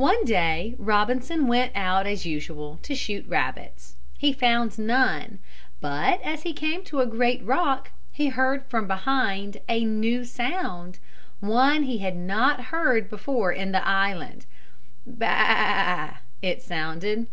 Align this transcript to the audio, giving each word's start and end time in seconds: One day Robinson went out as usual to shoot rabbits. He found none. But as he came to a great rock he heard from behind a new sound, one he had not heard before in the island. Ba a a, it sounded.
One 0.00 0.24
day 0.24 0.74
Robinson 0.78 1.46
went 1.46 1.72
out 1.76 2.06
as 2.06 2.24
usual 2.24 2.78
to 2.82 2.94
shoot 2.94 3.28
rabbits. 3.28 3.96
He 4.16 4.32
found 4.32 4.78
none. 4.78 5.40
But 5.82 6.22
as 6.22 6.42
he 6.44 6.54
came 6.54 6.82
to 6.84 7.00
a 7.00 7.06
great 7.06 7.44
rock 7.44 7.90
he 8.10 8.28
heard 8.28 8.64
from 8.70 8.86
behind 8.86 9.58
a 9.68 9.84
new 9.84 10.24
sound, 10.24 10.98
one 11.40 11.82
he 11.82 11.98
had 11.98 12.16
not 12.16 12.64
heard 12.72 13.10
before 13.10 13.52
in 13.52 13.72
the 13.72 13.86
island. 13.86 14.46
Ba 15.06 15.26
a 15.26 15.32
a, 15.52 16.18
it 16.40 16.62
sounded. 16.62 17.26